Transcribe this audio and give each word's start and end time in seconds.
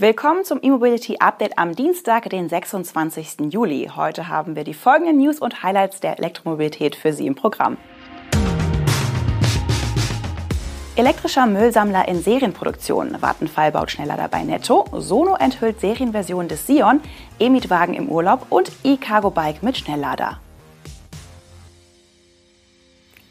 Willkommen 0.00 0.44
zum 0.46 0.60
E-Mobility 0.62 1.18
Update 1.18 1.58
am 1.58 1.76
Dienstag, 1.76 2.30
den 2.30 2.48
26. 2.48 3.52
Juli. 3.52 3.90
Heute 3.94 4.28
haben 4.28 4.56
wir 4.56 4.64
die 4.64 4.72
folgenden 4.72 5.18
News 5.18 5.40
und 5.40 5.62
Highlights 5.62 6.00
der 6.00 6.18
Elektromobilität 6.18 6.96
für 6.96 7.12
Sie 7.12 7.26
im 7.26 7.34
Programm. 7.34 7.76
Elektrischer 10.96 11.44
Müllsammler 11.44 12.08
in 12.08 12.22
Serienproduktion. 12.22 13.20
Vattenfall 13.20 13.72
baut 13.72 13.90
schneller 13.90 14.16
dabei 14.16 14.42
netto. 14.42 14.86
Sono 14.90 15.34
enthüllt 15.34 15.80
Serienversion 15.80 16.48
des 16.48 16.66
Sion. 16.66 17.02
E-Mietwagen 17.38 17.92
im 17.92 18.08
Urlaub 18.08 18.46
und 18.48 18.72
E-Cargo-Bike 18.82 19.62
mit 19.62 19.76
Schnelllader. 19.76 20.40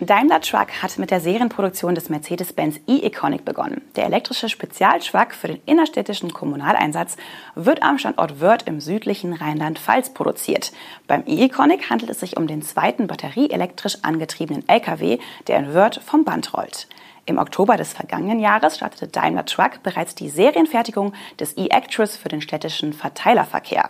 Daimler 0.02 0.40
Truck 0.40 0.82
hat 0.82 0.98
mit 0.98 1.12
der 1.12 1.20
Serienproduktion 1.20 1.94
des 1.94 2.08
Mercedes-Benz 2.08 2.80
E-Iconic 2.88 3.44
begonnen. 3.44 3.82
Der 3.98 4.06
elektrische 4.06 4.48
Spezialtruck 4.48 5.34
für 5.34 5.50
den 5.50 5.62
innerstädtischen 5.66 6.32
Kommunaleinsatz 6.32 7.18
wird 7.56 7.84
am 7.84 7.98
Standort 7.98 8.40
Wörth 8.40 8.66
im 8.66 8.80
südlichen 8.80 9.34
Rheinland-Pfalz 9.34 10.14
produziert. 10.14 10.72
Beim 11.06 11.24
E-Iconic 11.26 11.90
handelt 11.90 12.12
es 12.12 12.22
sich 12.22 12.38
um 12.38 12.48
den 12.48 12.62
zweiten 12.62 13.08
batterieelektrisch 13.08 13.98
angetriebenen 14.02 14.64
LKW, 14.70 15.20
der 15.48 15.60
in 15.60 15.74
Wörth 15.74 16.02
vom 16.02 16.24
Band 16.24 16.54
rollt. 16.54 16.88
Im 17.26 17.38
Oktober 17.38 17.76
des 17.76 17.92
vergangenen 17.92 18.40
Jahres 18.40 18.78
startete 18.78 19.10
Daimler 19.10 19.46
Truck 19.46 19.84
bereits 19.84 20.16
die 20.16 20.30
Serienfertigung 20.30 21.12
des 21.42 21.58
E-Actros 21.58 22.16
für 22.16 22.30
den 22.30 22.42
städtischen 22.42 22.94
Verteilerverkehr. 22.94 23.90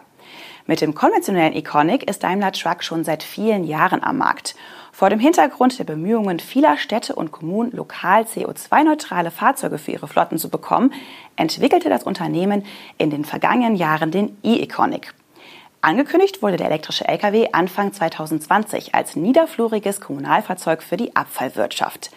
Mit 0.69 0.81
dem 0.81 0.93
konventionellen 0.93 1.55
Iconic 1.55 2.07
ist 2.07 2.21
Daimler 2.21 2.51
Truck 2.51 2.83
schon 2.83 3.03
seit 3.03 3.23
vielen 3.23 3.63
Jahren 3.63 4.03
am 4.03 4.19
Markt. 4.19 4.53
Vor 4.91 5.09
dem 5.09 5.17
Hintergrund 5.19 5.79
der 5.79 5.83
Bemühungen 5.83 6.39
vieler 6.39 6.77
Städte 6.77 7.15
und 7.15 7.31
Kommunen, 7.31 7.71
lokal 7.71 8.21
CO2-neutrale 8.21 9.31
Fahrzeuge 9.31 9.79
für 9.79 9.93
ihre 9.93 10.07
Flotten 10.07 10.37
zu 10.37 10.47
bekommen, 10.47 10.93
entwickelte 11.37 11.89
das 11.89 12.03
Unternehmen 12.03 12.67
in 12.99 13.09
den 13.09 13.25
vergangenen 13.25 13.77
Jahren 13.77 14.11
den 14.11 14.37
e-Iconic. 14.43 15.15
Angekündigt 15.81 16.43
wurde 16.43 16.57
der 16.57 16.67
elektrische 16.67 17.07
Lkw 17.07 17.47
Anfang 17.51 17.91
2020 17.91 18.93
als 18.93 19.15
niederfluriges 19.15 19.99
Kommunalfahrzeug 19.99 20.83
für 20.83 20.97
die 20.97 21.15
Abfallwirtschaft. 21.15 22.11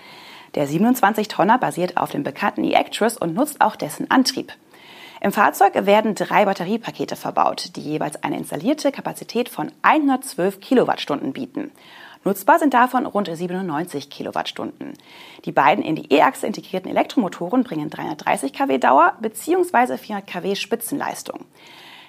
Der 0.57 0.69
27-Tonner 0.69 1.57
basiert 1.57 1.97
auf 1.97 2.11
dem 2.11 2.23
bekannten 2.23 2.65
e-Actros 2.65 3.17
und 3.17 3.33
nutzt 3.33 3.63
auch 3.63 3.77
dessen 3.77 4.11
Antrieb. 4.11 4.53
Im 5.25 5.31
Fahrzeug 5.31 5.87
werden 5.87 6.17
drei 6.17 6.47
Batteriepakete 6.47 7.15
verbaut, 7.15 7.77
die 7.77 7.81
jeweils 7.81 8.21
eine 8.25 8.37
installierte 8.37 8.91
Kapazität 8.91 9.49
von 9.49 9.71
112 9.83 10.59
Kilowattstunden 10.59 11.33
bieten. 11.33 11.71
Nutzbar 12.25 12.59
sind 12.59 12.75
davon 12.75 13.07
rund 13.07 13.31
97 13.33 14.11
Kilowattstunden. 14.11 14.95
Die 15.45 15.53
beiden 15.53 15.85
in 15.85 15.95
die 15.95 16.13
E-Achse 16.13 16.49
integrierten 16.49 16.91
Elektromotoren 16.91 17.63
bringen 17.63 17.89
330 17.89 18.53
kW 18.53 18.79
Dauer 18.79 19.13
bzw. 19.21 19.97
400 19.97 20.27
kW 20.27 20.57
Spitzenleistung. 20.57 21.45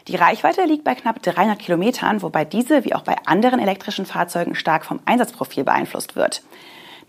Die 0.08 0.16
Reichweite 0.16 0.66
liegt 0.66 0.84
bei 0.84 0.95
knapp 0.95 1.22
300 1.22 1.59
Kilometern, 1.59 2.23
wobei 2.23 2.45
diese 2.45 2.84
wie 2.84 2.95
auch 2.95 3.03
bei 3.03 3.17
anderen 3.28 3.59
elektrischen 3.59 4.08
Fahrzeugen 4.08 4.56
stark 4.56 4.86
vom 4.86 5.02
Einsatzprofil 5.06 5.64
beeinflusst 5.64 6.16
wird. 6.16 6.41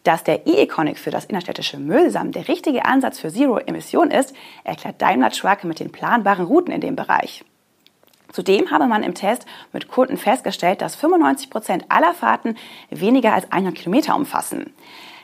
Dass 0.05 0.23
der 0.23 0.47
E-Econic 0.47 0.99
für 0.99 1.11
das 1.11 1.25
innerstädtische 1.25 1.79
Müllsammeln 1.79 2.33
der 2.33 2.47
richtige 2.47 2.85
Ansatz 2.85 3.19
für 3.19 3.31
Zero-Emission 3.31 4.11
ist, 4.11 4.35
erklärt 4.63 5.01
Daimler 5.01 5.31
Truck 5.31 5.65
mit 5.65 5.81
den 5.81 5.91
planbaren 5.91 6.45
Routen 6.45 6.73
in 6.73 6.83
dem 6.83 6.95
Bereich. 6.95 7.43
Zudem 8.31 8.71
habe 8.71 8.87
man 8.87 9.03
im 9.03 9.15
Test 9.15 9.47
mit 9.73 9.89
Kunden 9.89 10.19
festgestellt, 10.19 10.83
dass 10.83 10.97
95 10.97 11.49
Prozent 11.49 11.85
aller 11.89 12.13
Fahrten 12.13 12.57
weniger 12.91 13.33
als 13.33 13.51
100 13.51 13.75
Kilometer 13.75 14.15
umfassen. 14.15 14.75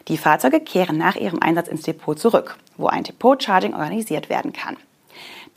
Die 0.09 0.17
Fahrzeuge 0.17 0.61
kehren 0.61 0.97
nach 0.97 1.17
ihrem 1.17 1.43
Einsatz 1.43 1.69
ins 1.69 1.83
Depot 1.83 2.19
zurück, 2.19 2.57
wo 2.79 2.87
ein 2.87 3.05
Depot-Charging 3.05 3.75
organisiert 3.75 4.31
werden 4.31 4.53
kann. 4.53 4.77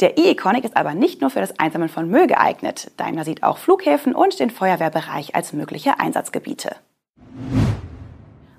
Der 0.01 0.17
e-Econic 0.17 0.66
ist 0.66 0.75
aber 0.75 0.95
nicht 0.95 1.21
nur 1.21 1.29
für 1.29 1.39
das 1.39 1.57
Einsammeln 1.59 1.89
von 1.89 2.09
Müll 2.09 2.27
geeignet. 2.27 2.91
Daimler 2.97 3.23
sieht 3.23 3.44
auch 3.44 3.57
Flughäfen 3.57 4.16
und 4.16 4.39
den 4.39 4.49
Feuerwehrbereich 4.49 5.35
als 5.35 5.53
mögliche 5.53 5.99
Einsatzgebiete. 5.99 6.75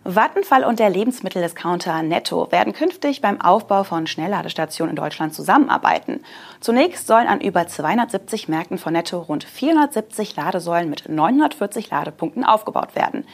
Vattenfall 0.07 0.65
und 0.65 0.81
der 0.81 0.91
Lebensmitteldiscounter 0.91 2.03
Netto 2.03 2.53
werden 2.53 2.75
künftig 2.75 3.23
beim 3.23 3.41
Aufbau 3.41 3.85
von 3.85 4.07
Schnellladestationen 4.07 4.91
in 4.91 4.97
Deutschland 4.97 5.33
zusammenarbeiten. 5.33 6.23
Zunächst 6.61 7.07
sollen 7.07 7.27
an 7.27 7.41
über 7.41 7.67
270 7.67 8.49
Märkten 8.49 8.77
von 8.77 8.93
Netto 8.93 9.19
rund 9.21 9.45
470 9.45 10.37
Ladesäulen 10.37 10.91
mit 10.91 11.09
940 11.09 11.89
Ladepunkten 11.89 12.45
aufgebaut 12.45 12.95
werden. 12.95 13.25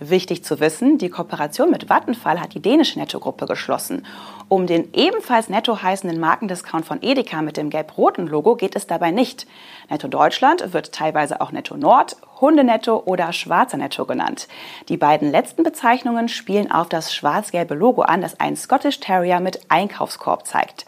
Wichtig 0.00 0.44
zu 0.44 0.60
wissen, 0.60 0.96
die 0.96 1.08
Kooperation 1.08 1.72
mit 1.72 1.88
Vattenfall 1.88 2.40
hat 2.40 2.54
die 2.54 2.62
dänische 2.62 3.00
Netto-Gruppe 3.00 3.46
geschlossen. 3.46 4.06
Um 4.46 4.68
den 4.68 4.94
ebenfalls 4.94 5.48
Netto 5.48 5.82
heißenden 5.82 6.20
Markendiscount 6.20 6.86
von 6.86 7.02
Edeka 7.02 7.42
mit 7.42 7.56
dem 7.56 7.68
gelb-roten 7.68 8.28
Logo 8.28 8.54
geht 8.54 8.76
es 8.76 8.86
dabei 8.86 9.10
nicht. 9.10 9.48
Netto 9.90 10.06
Deutschland 10.06 10.72
wird 10.72 10.92
teilweise 10.92 11.40
auch 11.40 11.50
Netto 11.50 11.76
Nord, 11.76 12.16
Hundenetto 12.40 13.02
oder 13.06 13.32
Schwarzer 13.32 13.76
Netto 13.76 14.04
genannt. 14.04 14.46
Die 14.88 14.96
beiden 14.96 15.32
letzten 15.32 15.64
Bezeichnungen 15.64 16.28
spielen 16.28 16.70
auf 16.70 16.88
das 16.88 17.12
schwarz-gelbe 17.12 17.74
Logo 17.74 18.02
an, 18.02 18.20
das 18.20 18.38
einen 18.38 18.56
Scottish 18.56 19.00
Terrier 19.00 19.40
mit 19.40 19.68
Einkaufskorb 19.68 20.46
zeigt. 20.46 20.86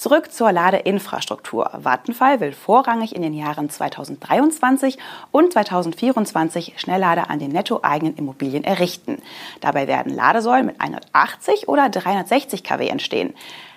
Zurück 0.00 0.32
zur 0.32 0.50
Ladeinfrastruktur. 0.50 1.70
Vattenfall 1.74 2.40
will 2.40 2.52
vorrangig 2.52 3.14
in 3.14 3.20
den 3.20 3.34
Jahren 3.34 3.68
2023 3.68 4.96
und 5.30 5.52
2024 5.52 6.72
Schnelllader 6.78 7.28
an 7.28 7.38
den 7.38 7.50
netto-eigenen 7.50 8.16
Immobilien 8.16 8.64
errichten. 8.64 9.20
Dabei 9.60 9.86
werden 9.88 10.14
Ladesäulen 10.14 10.64
mit 10.64 10.80
180 10.80 11.68
oder 11.68 11.90
360 11.90 12.64
kW 12.64 12.88
entstehen. 12.88 13.34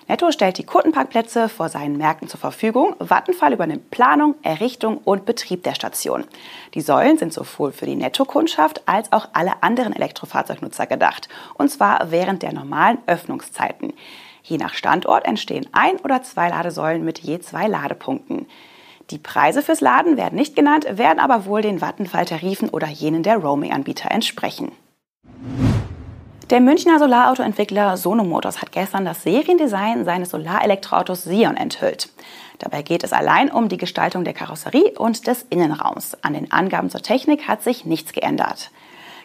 Netto 0.08 0.32
stellt 0.32 0.56
die 0.56 0.64
Kundenparkplätze 0.64 1.50
vor 1.50 1.68
seinen 1.68 1.98
Märkten 1.98 2.26
zur 2.26 2.40
Verfügung. 2.40 2.96
Vattenfall 3.00 3.52
übernimmt 3.52 3.90
Planung, 3.90 4.34
Errichtung 4.40 4.96
und 5.04 5.26
Betrieb 5.26 5.62
der 5.62 5.74
Station. 5.74 6.24
Die 6.72 6.80
Säulen 6.80 7.18
sind 7.18 7.34
sowohl 7.34 7.70
für 7.70 7.84
die 7.84 7.96
Netto-Kundschaft 7.96 8.80
als 8.88 9.12
auch 9.12 9.28
alle 9.34 9.62
anderen 9.62 9.94
Elektrofahrzeugnutzer 9.94 10.86
gedacht. 10.86 11.28
Und 11.52 11.70
zwar 11.70 12.10
während 12.10 12.42
der 12.42 12.54
normalen 12.54 12.96
Öffnungszeiten. 13.06 13.92
Je 14.46 14.58
nach 14.58 14.74
Standort 14.74 15.24
entstehen 15.24 15.66
ein 15.72 15.96
oder 16.04 16.22
zwei 16.22 16.50
Ladesäulen 16.50 17.02
mit 17.02 17.18
je 17.18 17.40
zwei 17.40 17.66
Ladepunkten. 17.66 18.46
Die 19.10 19.18
Preise 19.18 19.62
fürs 19.62 19.80
Laden 19.80 20.18
werden 20.18 20.36
nicht 20.36 20.54
genannt, 20.54 20.86
werden 20.90 21.18
aber 21.18 21.46
wohl 21.46 21.62
den 21.62 21.80
Vattenfall-Tarifen 21.80 22.68
oder 22.68 22.86
jenen 22.86 23.22
der 23.22 23.38
Roaming-Anbieter 23.38 24.10
entsprechen. 24.10 24.72
Der 26.50 26.60
Münchner 26.60 26.98
Solarautoentwickler 26.98 27.96
Sono 27.96 28.22
Motors 28.22 28.60
hat 28.60 28.70
gestern 28.70 29.06
das 29.06 29.22
Seriendesign 29.22 30.04
seines 30.04 30.28
Solarelektroautos 30.28 31.24
Sion 31.24 31.56
enthüllt. 31.56 32.10
Dabei 32.58 32.82
geht 32.82 33.02
es 33.02 33.14
allein 33.14 33.50
um 33.50 33.70
die 33.70 33.78
Gestaltung 33.78 34.24
der 34.24 34.34
Karosserie 34.34 34.92
und 34.98 35.26
des 35.26 35.46
Innenraums. 35.48 36.18
An 36.22 36.34
den 36.34 36.52
Angaben 36.52 36.90
zur 36.90 37.00
Technik 37.00 37.48
hat 37.48 37.62
sich 37.62 37.86
nichts 37.86 38.12
geändert. 38.12 38.70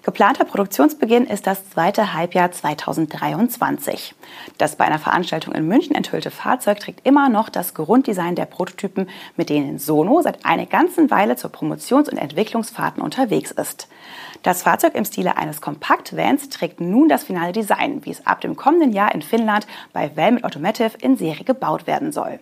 Geplanter 0.10 0.44
Produktionsbeginn 0.44 1.28
ist 1.28 1.46
das 1.46 1.70
zweite 1.70 2.16
Halbjahr 2.16 2.52
2023. 2.52 4.16
Das 4.58 4.76
bei 4.76 4.86
einer 4.86 4.98
Veranstaltung 4.98 5.54
in 5.54 5.68
München 5.68 5.94
enthüllte 5.94 6.32
Fahrzeug 6.32 6.80
trägt 6.80 7.06
immer 7.06 7.30
noch 7.30 7.48
das 7.48 7.76
Grunddesign 7.76 8.34
der 8.34 8.48
Prototypen, 8.48 9.08
mit 9.38 9.52
denen 9.52 9.78
Sono 9.78 10.24
seit 10.24 10.48
einer 10.48 10.66
ganzen 10.66 11.12
Weile 11.12 11.36
zur 11.36 11.52
Promotions- 11.52 12.10
und 12.10 12.18
Entwicklungsfahrten 12.18 13.04
unterwegs 13.04 13.52
ist. 13.52 13.88
Das 14.42 14.64
Fahrzeug 14.64 14.96
im 14.96 15.06
Stile 15.06 15.38
eines 15.38 15.62
Kompaktvans 15.62 16.50
trägt 16.50 16.82
nun 16.82 17.08
das 17.08 17.26
finale 17.26 17.52
Design, 17.52 18.04
wie 18.04 18.10
es 18.10 18.26
ab 18.26 18.42
dem 18.42 18.56
kommenden 18.56 18.94
Jahr 18.94 19.14
in 19.14 19.22
Finnland 19.22 19.68
bei 19.94 20.18
Valmet 20.18 20.44
Automotive 20.44 20.98
in 21.02 21.18
Serie 21.18 21.44
gebaut 21.44 21.86
werden 21.86 22.12
soll. 22.12 22.40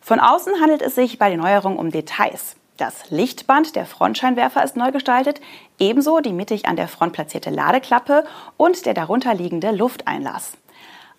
Von 0.00 0.20
außen 0.20 0.52
handelt 0.60 0.82
es 0.82 0.94
sich 0.94 1.18
bei 1.18 1.30
den 1.30 1.40
Neuerungen 1.40 1.78
um 1.78 1.90
Details. 1.90 2.54
Das 2.76 3.10
Lichtband 3.10 3.76
der 3.76 3.84
Frontscheinwerfer 3.84 4.64
ist 4.64 4.76
neu 4.76 4.92
gestaltet, 4.92 5.40
ebenso 5.78 6.20
die 6.20 6.32
mittig 6.32 6.66
an 6.66 6.76
der 6.76 6.88
Front 6.88 7.12
platzierte 7.12 7.50
Ladeklappe 7.50 8.24
und 8.56 8.86
der 8.86 8.94
darunter 8.94 9.34
liegende 9.34 9.70
Lufteinlass. 9.72 10.56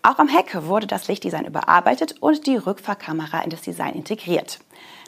Auch 0.02 0.18
am 0.18 0.28
Heck 0.28 0.66
wurde 0.66 0.88
das 0.88 1.08
Lichtdesign 1.08 1.46
überarbeitet 1.46 2.16
und 2.20 2.46
die 2.48 2.58
Rückfahrkamera 2.58 3.42
in 3.42 3.52
das 3.52 3.62
Design 3.62 3.94
integriert. 3.94 4.60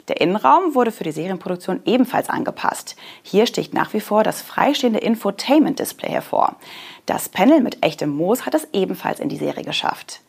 Der 0.08 0.20
Innenraum 0.20 0.74
wurde 0.74 0.92
für 0.92 1.04
die 1.04 1.12
Serienproduktion 1.12 1.82
ebenfalls 1.84 2.30
angepasst. 2.30 2.96
Hier 3.22 3.46
sticht 3.46 3.74
nach 3.74 3.92
wie 3.92 4.00
vor 4.00 4.22
das 4.22 4.40
freistehende 4.40 5.00
Infotainment-Display 5.00 6.10
hervor. 6.10 6.56
Das 7.06 7.28
Panel 7.28 7.60
mit 7.60 7.82
echtem 7.82 8.10
Moos 8.10 8.46
hat 8.46 8.54
es 8.54 8.68
ebenfalls 8.72 9.20
in 9.20 9.28
die 9.28 9.36
Serie 9.36 9.64
geschafft. 9.64 10.20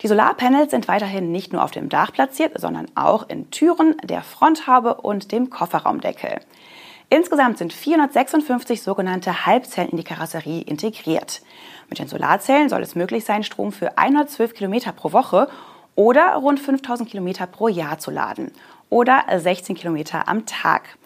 Die 0.00 0.06
Solarpanels 0.06 0.70
sind 0.70 0.86
weiterhin 0.86 1.32
nicht 1.32 1.52
nur 1.52 1.64
auf 1.64 1.72
dem 1.72 1.88
Dach 1.88 2.12
platziert, 2.12 2.52
sondern 2.60 2.86
auch 2.94 3.28
in 3.28 3.50
Türen, 3.50 3.96
der 4.04 4.22
Fronthaube 4.22 4.94
und 4.94 5.32
dem 5.32 5.50
Kofferraumdeckel. 5.50 6.40
Insgesamt 7.10 7.58
sind 7.58 7.72
456 7.72 8.82
sogenannte 8.82 9.46
Halbzellen 9.46 9.88
in 9.88 9.96
die 9.96 10.04
Karosserie 10.04 10.60
integriert. 10.60 11.40
Mit 11.88 11.98
den 11.98 12.06
Solarzellen 12.06 12.68
soll 12.68 12.82
es 12.82 12.94
möglich 12.94 13.24
sein, 13.24 13.42
Strom 13.42 13.72
für 13.72 13.98
112 13.98 14.54
Kilometer 14.54 14.92
pro 14.92 15.12
Woche 15.12 15.48
oder 15.96 16.34
rund 16.36 16.60
5000 16.60 17.10
Kilometer 17.10 17.46
pro 17.46 17.66
Jahr 17.66 17.98
zu 17.98 18.12
laden 18.12 18.52
oder 18.90 19.24
16 19.34 19.74
Kilometer 19.74 20.28
am 20.28 20.46
Tag. 20.46 20.96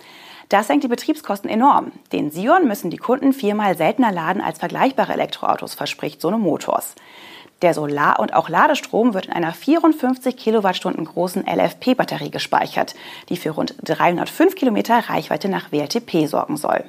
Das 0.50 0.67
senkt 0.67 0.85
die 0.85 0.88
Betriebskosten 0.88 1.49
enorm. 1.49 1.93
Den 2.12 2.31
Sion 2.31 2.69
müssen 2.69 2.91
die 2.91 2.99
Kunden 2.99 3.33
viermal 3.33 3.75
seltener 3.75 4.12
laden 4.12 4.43
als 4.43 4.59
vergleichbare 4.59 5.15
Elektroautos, 5.15 5.73
verspricht 5.73 6.21
Sono 6.21 6.37
Motors. 6.37 6.95
Der 7.62 7.75
Solar- 7.75 8.19
und 8.19 8.35
auch 8.35 8.49
Ladestrom 8.49 9.14
wird 9.14 9.26
in 9.26 9.32
einer 9.32 9.53
54 9.53 10.37
Kilowattstunden 10.37 11.05
großen 11.05 11.47
LFP-Batterie 11.47 12.32
gespeichert, 12.32 12.97
die 13.29 13.37
für 13.37 13.50
rund 13.50 13.76
305 13.85 14.56
Kilometer 14.56 15.09
Reichweite 15.09 15.49
nach 15.49 15.70
WLTP 15.70 16.26
sorgen 16.26 16.56
soll. 16.56 16.82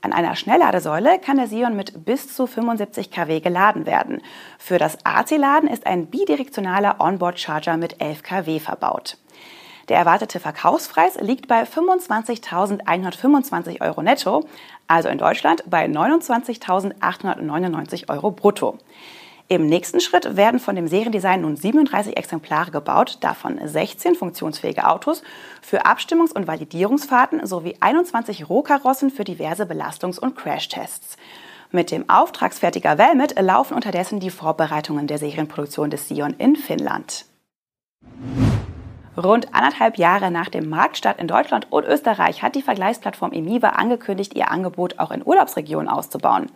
An 0.00 0.14
einer 0.14 0.36
Schnellladesäule 0.36 1.18
kann 1.18 1.36
der 1.36 1.48
Sion 1.48 1.76
mit 1.76 2.06
bis 2.06 2.34
zu 2.34 2.46
75 2.46 3.10
kW 3.10 3.40
geladen 3.40 3.84
werden. 3.84 4.22
Für 4.58 4.78
das 4.78 4.96
AC-Laden 5.04 5.68
ist 5.68 5.86
ein 5.86 6.06
bidirektionaler 6.06 6.96
Onboard-Charger 6.98 7.76
mit 7.76 8.00
11 8.00 8.22
kW 8.22 8.58
verbaut. 8.58 9.18
Der 9.90 9.98
erwartete 9.98 10.40
Verkaufspreis 10.40 11.20
liegt 11.20 11.48
bei 11.48 11.64
25.125 11.64 13.82
Euro 13.82 14.00
netto, 14.00 14.48
also 14.86 15.10
in 15.10 15.18
Deutschland 15.18 15.64
bei 15.68 15.84
29.899 15.84 18.08
Euro 18.08 18.30
brutto. 18.30 18.78
Im 19.52 19.66
nächsten 19.66 19.98
Schritt 19.98 20.36
werden 20.36 20.60
von 20.60 20.76
dem 20.76 20.86
Seriendesign 20.86 21.40
nun 21.40 21.56
37 21.56 22.16
Exemplare 22.16 22.70
gebaut, 22.70 23.18
davon 23.20 23.58
16 23.60 24.14
funktionsfähige 24.14 24.86
Autos 24.86 25.24
für 25.60 25.86
Abstimmungs- 25.86 26.32
und 26.32 26.46
Validierungsfahrten 26.46 27.44
sowie 27.44 27.76
21 27.80 28.48
Rohkarossen 28.48 29.10
für 29.10 29.24
diverse 29.24 29.64
Belastungs- 29.64 30.20
und 30.20 30.36
Crashtests. 30.36 31.16
Mit 31.72 31.90
dem 31.90 32.08
Auftragsfertiger 32.08 32.96
Velmet 32.96 33.40
laufen 33.40 33.74
unterdessen 33.74 34.20
die 34.20 34.30
Vorbereitungen 34.30 35.08
der 35.08 35.18
Serienproduktion 35.18 35.90
des 35.90 36.06
Sion 36.06 36.34
in 36.38 36.54
Finnland. 36.54 37.24
Rund 39.16 39.52
anderthalb 39.52 39.98
Jahre 39.98 40.30
nach 40.30 40.48
dem 40.48 40.68
Marktstart 40.68 41.18
in 41.18 41.26
Deutschland 41.26 41.66
und 41.70 41.84
Österreich 41.86 42.44
hat 42.44 42.54
die 42.54 42.62
Vergleichsplattform 42.62 43.32
Emiva 43.32 43.70
angekündigt, 43.70 44.36
ihr 44.36 44.48
Angebot 44.48 45.00
auch 45.00 45.10
in 45.10 45.26
Urlaubsregionen 45.26 45.88
auszubauen. 45.88 46.52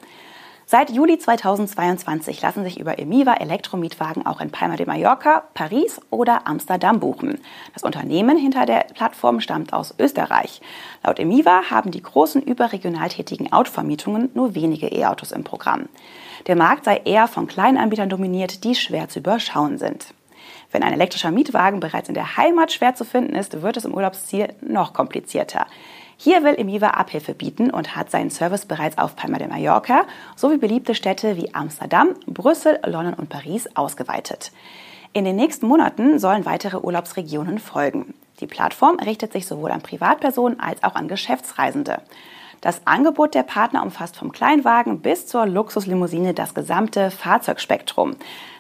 Seit 0.67 0.91
Juli 0.91 1.19
2022 1.19 2.41
lassen 2.41 2.65
sich 2.65 2.81
über 2.81 2.99
Emiva 2.99 3.35
Elektromietwagen 3.35 4.25
auch 4.25 4.41
in 4.41 4.51
Palma 4.51 4.77
de 4.77 4.87
Mallorca, 4.87 5.45
Paris 5.53 6.01
oder 6.09 6.47
Amsterdam 6.47 7.01
buchen. 7.01 7.39
Das 7.75 7.83
Unternehmen 7.83 8.39
hinter 8.39 8.65
der 8.65 8.87
Plattform 8.95 9.41
stammt 9.41 9.75
aus 9.75 9.95
Österreich. 9.99 10.63
Laut 11.03 11.19
Emiva 11.19 11.71
haben 11.71 11.91
die 11.91 12.03
großen 12.03 12.41
überregional 12.41 13.11
tätigen 13.11 13.53
Autovermietungen 13.53 14.31
nur 14.33 14.55
wenige 14.55 14.87
E-Autos 14.87 15.33
im 15.33 15.45
Programm. 15.45 15.91
Der 16.47 16.57
Markt 16.57 16.87
sei 16.87 16.97
eher 17.05 17.29
von 17.29 17.47
kleinen 17.47 17.77
Anbietern 17.77 18.09
dominiert, 18.09 18.65
die 18.65 18.75
schwer 18.75 19.11
zu 19.11 19.19
überschauen 19.19 19.77
sind. 19.77 20.15
Wenn 20.75 20.83
ein 20.83 20.93
elektrischer 20.93 21.31
Mietwagen 21.31 21.79
bereits 21.79 22.09
in 22.09 22.17
der 22.17 22.37
Heimat 22.37 22.73
schwer 22.73 22.97
zu 22.97 23.05
finden 23.05 23.37
ist, 23.37 23.63
wird 23.63 23.77
es 23.77 23.85
im 23.85 23.95
Urlaubsziel 23.95 24.49
noch 24.61 24.93
komplizierter. 24.93 25.67
Hier 26.17 26.43
will 26.43 26.57
Emiva 26.57 26.89
Abhilfe 26.89 27.33
bieten 27.33 27.71
und 27.71 27.95
hat 27.95 28.11
seinen 28.11 28.31
Service 28.31 28.67
bereits 28.67 28.99
auf 28.99 29.15
Palma 29.15 29.39
de 29.39 29.47
Mallorca 29.47 30.03
sowie 30.35 30.57
beliebte 30.57 30.97
Städte 30.97 31.37
wie 31.37 31.55
Amsterdam, 31.55 32.09
Brüssel, 32.27 32.81
London 32.85 33.15
und 33.15 33.29
Paris 33.29 33.69
ausgeweitet. 33.77 34.51
In 35.13 35.25
den 35.25 35.37
nächsten 35.37 35.69
Monaten 35.69 36.19
sollen 36.19 36.45
weitere 36.45 36.79
Urlaubsregionen 36.79 37.61
folgen. 37.61 38.15
Die 38.41 38.49
Plattform 38.49 38.97
richtet 38.97 39.33
sich 39.33 39.47
sowohl 39.47 39.71
an 39.71 39.81
Privatpersonen 39.81 40.59
als 40.59 40.83
auch 40.83 40.97
an 40.97 41.07
Geschäftsreisende. 41.07 42.03
Das 42.65 42.87
Angebot 42.87 43.35
der 43.35 43.43
Partner 43.43 43.83
umfasst 43.83 44.17
vom 44.17 44.33
Kleinwagen 44.33 45.01
bis 45.01 45.27
zur 45.27 45.45
Luxuslimousine 45.45 46.33
das 46.33 46.55
gesamte 46.55 47.11
Fahrzeugspektrum. 47.11 48.17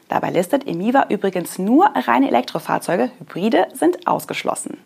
Dabei 0.08 0.30
listet 0.30 0.66
Emiva 0.66 1.06
übrigens 1.08 1.58
nur 1.58 1.86
reine 1.86 2.28
Elektrofahrzeuge, 2.28 3.10
Hybride 3.18 3.68
sind 3.72 4.06
ausgeschlossen. 4.06 4.78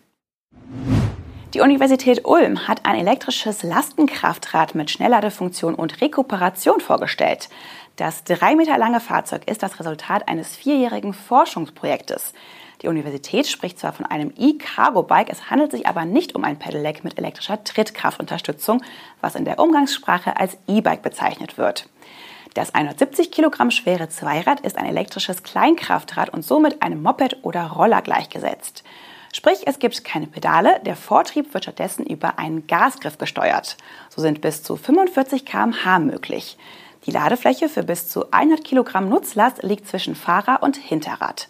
Die 1.55 1.61
Universität 1.61 2.27
Ulm 2.27 2.69
hat 2.69 2.85
ein 2.85 2.97
elektrisches 2.97 3.63
Lastenkraftrad 3.63 4.75
mit 4.75 4.91
Schnellladefunktion 4.91 5.75
und 5.75 6.03
Rekuperation 6.03 6.81
vorgestellt. 6.81 7.49
Das 7.97 8.23
drei 8.23 8.55
Meter 8.55 8.77
lange 8.77 9.01
Fahrzeug 9.01 9.49
ist 9.51 9.63
das 9.63 9.81
Resultat 9.81 10.29
eines 10.29 10.55
vierjährigen 10.55 11.15
Forschungsprojektes. 11.15 12.35
Die 12.83 12.89
Universität 12.89 13.49
spricht 13.49 13.79
zwar 13.79 13.93
von 13.93 14.07
einem 14.07 14.33
E-Cargo-Bike, 14.37 15.31
es 15.31 15.51
handelt 15.51 15.73
sich 15.73 15.87
aber 15.87 16.05
nicht 16.05 16.37
um 16.37 16.45
ein 16.45 16.59
Pedelec 16.59 17.03
mit 17.03 17.19
elektrischer 17.19 17.65
Trittkraftunterstützung, 17.65 18.83
was 19.21 19.35
in 19.35 19.47
der 19.47 19.59
Umgangssprache 19.59 20.39
als 20.39 20.59
E-Bike 20.69 21.03
bezeichnet 21.03 21.57
wird. 21.57 21.89
Das 22.55 22.75
170 22.75 23.31
Kilogramm 23.31 23.71
schwere 23.71 24.09
Zweirad 24.09 24.61
ist 24.61 24.79
ein 24.79 24.87
elektrisches 24.87 25.43
Kleinkraftrad 25.43 26.31
und 26.31 26.45
somit 26.45 26.83
einem 26.83 27.03
Moped 27.03 27.39
oder 27.43 27.67
Roller 27.69 28.03
gleichgesetzt. 28.03 28.85
Sprich, 29.33 29.67
es 29.67 29.79
gibt 29.79 30.05
keine 30.05 30.27
Pedale, 30.27 30.81
der 30.85 30.97
Vortrieb 30.97 31.53
wird 31.53 31.65
stattdessen 31.65 32.05
über 32.07 32.39
einen 32.39 32.67
Gasgriff 32.67 33.19
gesteuert. 33.19 33.77
So 34.09 34.23
sind 34.23 34.41
bis 34.41 34.63
zu 34.63 34.77
45 34.77 35.45
km/h 35.45 35.99
möglich. 35.99 36.57
Die 37.07 37.11
Ladefläche 37.11 37.69
für 37.69 37.83
bis 37.83 38.09
zu 38.09 38.31
100 38.31 38.65
Kilogramm 38.65 39.09
Nutzlast 39.09 39.63
liegt 39.63 39.87
zwischen 39.87 40.15
Fahrer 40.15 40.63
und 40.63 40.77
Hinterrad. 40.77 41.49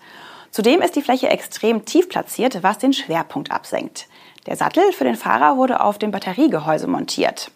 Zudem 0.50 0.83
ist 0.83 0.97
die 0.97 1.03
Fläche 1.03 1.29
extrem 1.29 1.85
tief 1.85 2.09
platziert, 2.09 2.62
was 2.62 2.79
den 2.79 2.93
Schwerpunkt 2.93 3.50
absenkt. 3.50 4.09
Der 4.47 4.56
Sattel 4.56 4.93
für 4.93 5.05
den 5.05 5.17
Fahrer 5.17 5.56
wurde 5.56 5.81
auf 5.81 5.99
dem 5.99 6.11
Batteriegehäuse 6.11 6.87
montiert. 6.87 7.50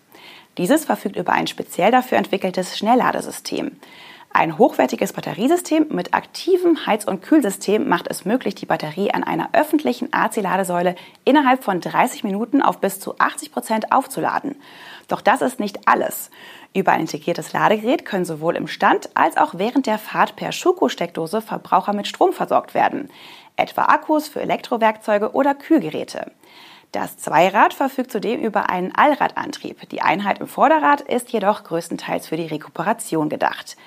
Dieses 0.58 0.84
verfügt 0.84 1.16
über 1.16 1.32
ein 1.32 1.46
speziell 1.46 1.90
dafür 1.90 2.18
entwickeltes 2.18 2.76
Schnellladesystem. 2.76 3.72
Ein 4.34 4.56
hochwertiges 4.56 5.12
Batteriesystem 5.12 5.88
mit 5.90 6.14
aktivem 6.14 6.86
Heiz- 6.86 7.04
und 7.04 7.20
Kühlsystem 7.20 7.86
macht 7.86 8.08
es 8.08 8.24
möglich, 8.24 8.54
die 8.54 8.64
Batterie 8.64 9.10
an 9.10 9.24
einer 9.24 9.50
öffentlichen 9.52 10.10
AC-Ladesäule 10.10 10.94
innerhalb 11.24 11.62
von 11.62 11.82
30 11.82 12.24
Minuten 12.24 12.62
auf 12.62 12.78
bis 12.78 12.98
zu 12.98 13.18
80 13.18 13.52
Prozent 13.52 13.92
aufzuladen. 13.92 14.56
Doch 15.08 15.20
das 15.20 15.42
ist 15.42 15.60
nicht 15.60 15.86
alles. 15.86 16.30
Über 16.72 16.92
ein 16.92 17.02
integriertes 17.02 17.52
Ladegerät 17.52 18.06
können 18.06 18.24
sowohl 18.24 18.56
im 18.56 18.68
Stand 18.68 19.10
als 19.14 19.36
auch 19.36 19.54
während 19.58 19.86
der 19.86 19.98
Fahrt 19.98 20.34
per 20.34 20.52
Schuko-Steckdose 20.52 21.42
Verbraucher 21.42 21.92
mit 21.92 22.06
Strom 22.06 22.32
versorgt 22.32 22.72
werden, 22.72 23.10
etwa 23.56 23.82
Akkus 23.84 24.28
für 24.28 24.40
Elektrowerkzeuge 24.40 25.32
oder 25.32 25.54
Kühlgeräte. 25.54 26.32
Das 26.92 27.16
Zweirad 27.16 27.72
verfügt 27.72 28.12
zudem 28.12 28.40
über 28.40 28.68
einen 28.68 28.94
Allradantrieb. 28.94 29.88
Die 29.88 30.02
Einheit 30.02 30.40
im 30.40 30.46
Vorderrad 30.46 31.00
ist 31.00 31.32
jedoch 31.32 31.64
größtenteils 31.64 32.28
für 32.28 32.36
die 32.36 32.46
Rekuperation 32.46 33.30
gedacht. 33.30 33.78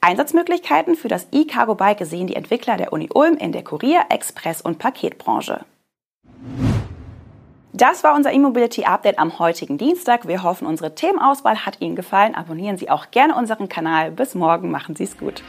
Einsatzmöglichkeiten 0.00 0.94
für 0.94 1.08
das 1.08 1.26
E-Cargo-Bike 1.32 2.04
sehen 2.06 2.28
die 2.28 2.36
Entwickler 2.36 2.76
der 2.76 2.92
Uni 2.92 3.08
Ulm 3.12 3.36
in 3.38 3.50
der 3.50 3.64
Kurier-, 3.64 4.06
Express- 4.08 4.60
und 4.62 4.78
Paketbranche. 4.78 5.64
Das 7.72 8.04
war 8.04 8.14
unser 8.14 8.32
E-Mobility 8.32 8.84
Update 8.84 9.18
am 9.18 9.40
heutigen 9.40 9.76
Dienstag. 9.76 10.28
Wir 10.28 10.44
hoffen, 10.44 10.68
unsere 10.68 10.94
Themenauswahl 10.94 11.66
hat 11.66 11.80
Ihnen 11.80 11.96
gefallen. 11.96 12.36
Abonnieren 12.36 12.78
Sie 12.78 12.88
auch 12.88 13.10
gerne 13.10 13.34
unseren 13.34 13.68
Kanal. 13.68 14.12
Bis 14.12 14.36
morgen, 14.36 14.70
machen 14.70 14.94
Sie 14.94 15.04
es 15.04 15.18
gut. 15.18 15.42